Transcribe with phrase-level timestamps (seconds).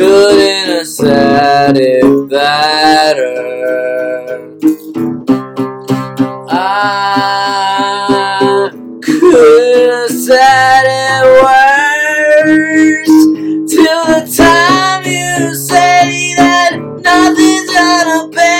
[0.00, 3.36] couldn't have said it better.
[6.48, 7.10] I
[9.02, 13.16] couldn't have said it worse.
[13.70, 16.72] Till the time you say that
[17.04, 18.59] nothing's gonna pay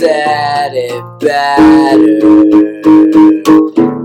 [0.00, 2.20] said it better.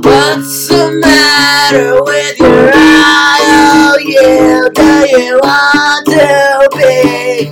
[0.03, 3.39] What's the matter with your eye?
[3.47, 7.49] Oh, you do you want to be?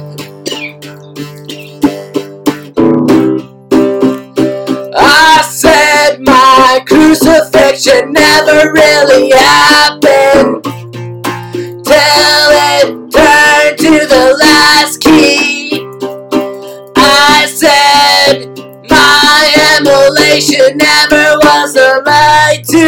[4.94, 8.12] I said my crucifixion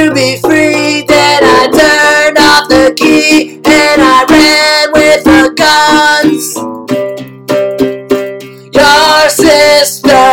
[0.06, 1.02] to be free.
[1.08, 6.56] Then I turned off the key and I ran with the guns.
[8.76, 10.26] Your sister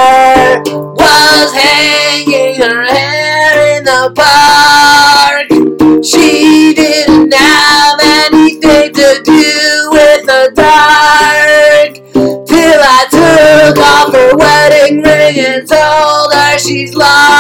[0.94, 5.48] was hanging her hair in the park.
[6.04, 11.94] She didn't have anything to do with the dark.
[12.46, 17.31] Till I took off her wedding ring and told her she's like,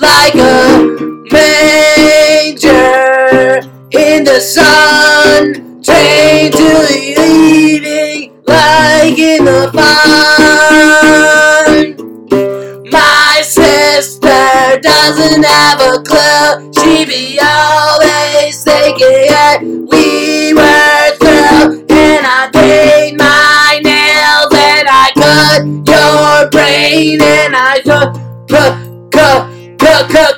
[0.00, 0.78] like a
[1.32, 2.66] manger
[3.92, 5.82] in the sun.
[5.82, 9.96] Trained to the evening, like in the fun.
[12.90, 16.72] My sister doesn't have a clue.
[16.74, 21.86] She be always thinking that we were through.
[21.88, 28.16] And I paint my nails and I cut your brain and I cut,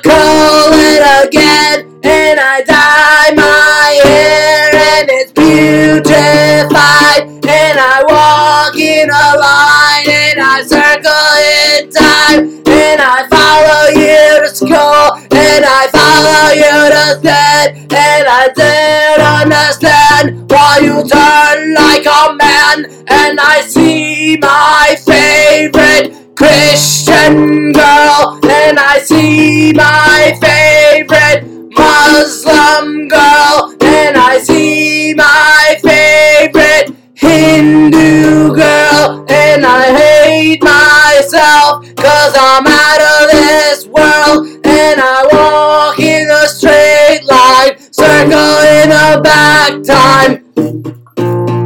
[0.03, 1.85] call it again.
[2.03, 7.21] And I dye my hair and it's putrefied.
[7.45, 12.61] And I walk in a line and I circle in time.
[12.67, 17.75] And I follow you to school and I follow you to bed.
[17.91, 22.85] And I didn't understand why you turn like a man.
[23.07, 28.39] And I see my favorite Christian girl.
[28.45, 31.43] And I see my favorite
[31.75, 33.75] Muslim girl.
[33.81, 39.25] And I see my favorite Hindu girl.
[39.27, 44.47] And I hate myself cause I'm out of this world.
[44.65, 51.58] And I walk in a straight line, circle in a back time.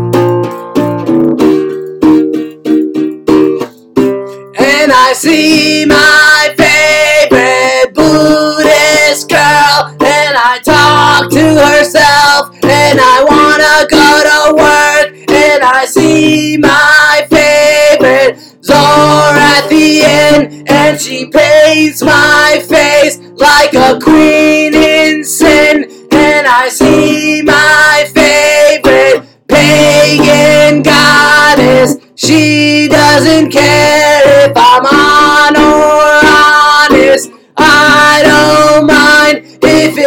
[4.96, 14.24] I see my favorite Buddhist girl, and I talk to herself, and I wanna go
[14.30, 23.98] to work, and I see my favorite Zoroastrian, and she paints my face like a
[24.00, 31.98] queen in sin, and I see my favorite pagan goddess.
[32.16, 32.63] She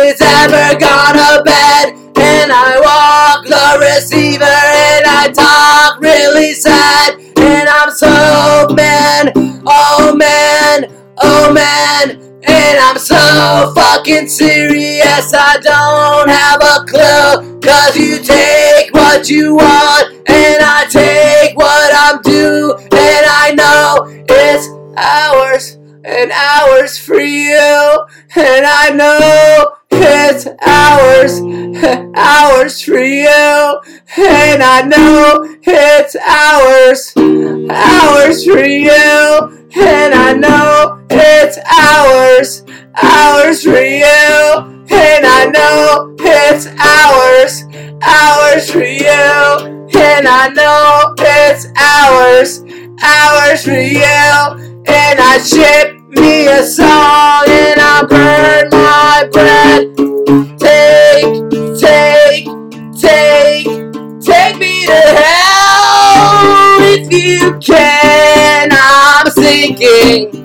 [0.08, 1.94] it's ever gone to bed.
[2.16, 7.18] And I walk the receiver and I talk really sad.
[7.38, 9.32] And I'm so man,
[9.66, 12.22] oh man, oh man.
[12.48, 17.60] And I'm so fucking serious, I don't have a clue.
[17.60, 22.76] Cause you take what you want, and I take what I'm due.
[22.92, 28.06] And I know it's hours and hours for you.
[28.36, 31.40] And I know it's hours,
[32.14, 33.80] hours for you.
[34.18, 37.12] And I know it's hours,
[37.70, 39.66] hours for you.
[39.76, 42.64] And I know it's hours,
[43.02, 44.76] hours for you.
[44.88, 47.64] And I know it's hours,
[48.02, 49.86] hours for you.
[49.98, 52.60] And I know it's hours,
[53.02, 54.82] hours for you.
[54.88, 59.96] And I ship me a song and I burn my breath.
[60.58, 61.34] Take,
[61.78, 62.46] take,
[63.00, 63.66] take,
[64.20, 67.86] take me to hell if you can.
[69.34, 70.30] thinking.
[70.30, 70.35] Take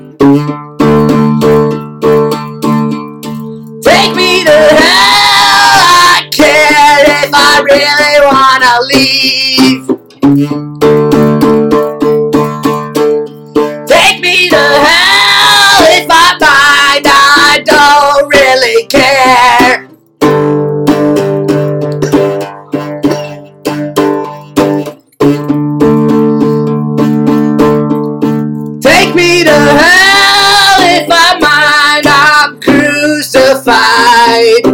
[33.64, 34.66] crucified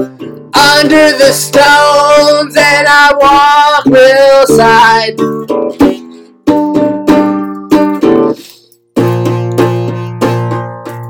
[0.56, 4.28] under the stones and I walk real.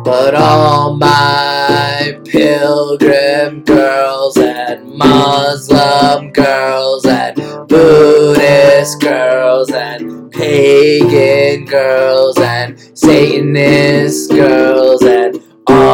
[0.03, 7.35] But all my pilgrim girls and Muslim girls and
[7.67, 15.16] Buddhist girls and pagan girls and Satanist girls and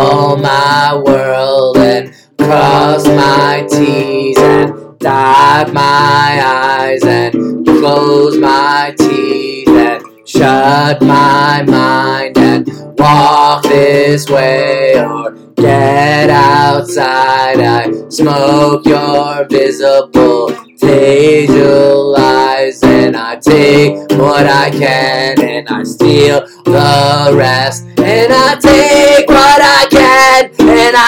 [0.03, 9.69] all my world and cross my T's and dot my I's and close my teeth
[9.69, 12.67] and shut my mind and
[12.97, 17.59] walk this way or get outside.
[17.59, 20.53] I smoke your visible
[22.13, 28.92] lies and I take what I can and I steal the rest and I take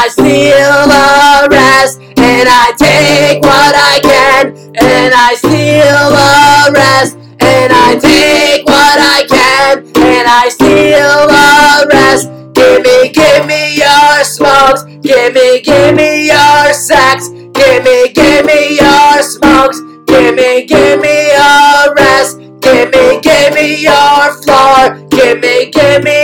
[0.06, 7.18] I steal the rest and I take what I can and I steal the rest
[7.42, 12.30] and I take what I can and I steal the rest.
[12.54, 14.84] Give me, give me your smokes.
[15.02, 17.30] Give me, give me your sex.
[17.30, 19.82] Give me, give me your smokes.
[20.06, 22.38] Give me, give me your rest.
[22.62, 25.02] Give me, give me your floor.
[25.10, 26.15] Give me, give me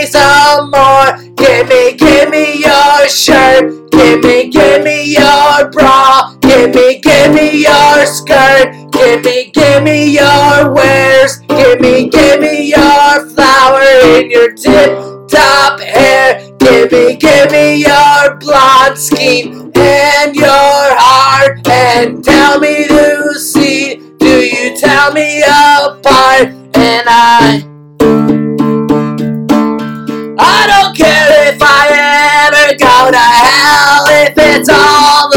[3.12, 3.90] shirt.
[3.90, 6.34] Give me, give me your bra.
[6.40, 8.90] Give me, give me your skirt.
[8.90, 11.38] Give me, give me your wares.
[11.48, 13.82] Give me, give me your flower
[14.16, 16.50] in your tip top hair.
[16.58, 21.66] Give me, give me your blonde skin and your heart.
[21.68, 24.00] And tell me to see.
[24.18, 26.48] Do you tell me apart?
[26.74, 27.08] And.
[27.08, 27.71] I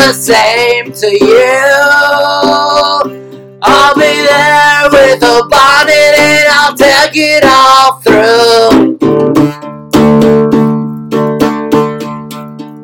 [0.06, 1.58] the same to you.
[3.64, 9.00] I'll be there with a bonnet and I'll take it all through.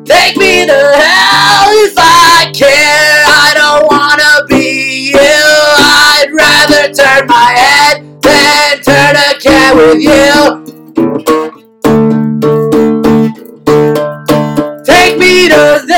[0.04, 3.22] Take me to hell if I care.
[3.24, 5.20] I don't wanna be you.
[5.22, 10.62] I'd rather turn my head than turn a cat with you.
[14.84, 15.91] Take me to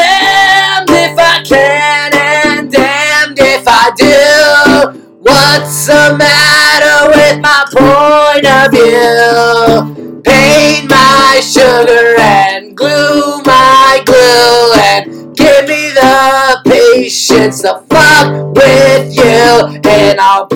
[5.57, 10.21] What's the matter with my point of view?
[10.25, 19.17] Paint my sugar and glue my glue and give me the patience to fuck with
[19.17, 20.49] you and I'll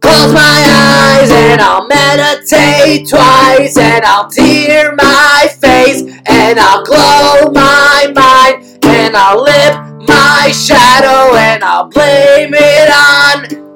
[0.00, 7.52] close my eyes and I'll meditate twice and I'll tear my face and I'll glow
[7.52, 13.67] my mind and I'll lift my shadow and I'll blame it on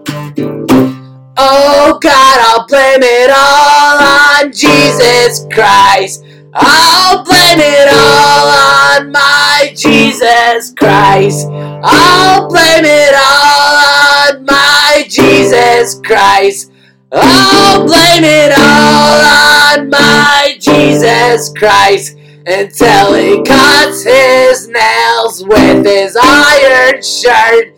[1.36, 6.24] Oh God, I'll blame it all on Jesus Christ.
[6.54, 11.48] I'll blame it all on my Jesus Christ.
[11.50, 16.70] I'll blame it all on my Jesus Christ.
[17.10, 26.16] I'll blame it all on my Jesus Christ until he cuts his nails with his
[26.20, 27.74] iron shirt.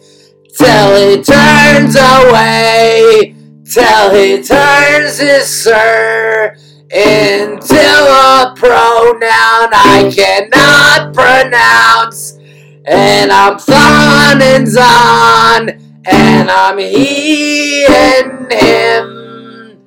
[0.56, 3.34] Till he turns away,
[3.64, 6.54] till he turns his sir
[6.90, 12.38] into a pronoun I cannot pronounce.
[12.86, 15.70] And I'm fun and on,
[16.04, 19.80] and I'm he and him.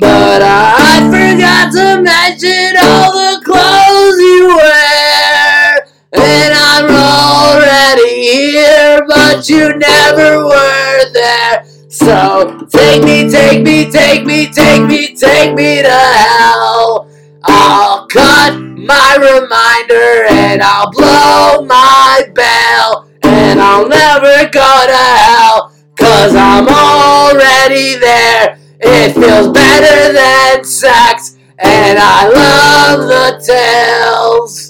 [0.00, 5.86] But I forgot to mention all the clothes you wear.
[6.12, 10.55] And I'm already here, but you never were.
[12.06, 17.10] So take me, take me, take me, take me, take me to hell.
[17.42, 23.08] I'll cut my reminder and I'll blow my bell.
[23.24, 28.56] And I'll never go to hell, cause I'm already there.
[28.78, 34.65] It feels better than sex, and I love the tales.